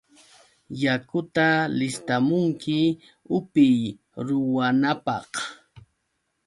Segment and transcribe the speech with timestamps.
[0.81, 1.47] ¡Yakuta
[1.77, 2.79] listamunki
[3.37, 3.79] upiy
[4.25, 5.31] ruwanapaq!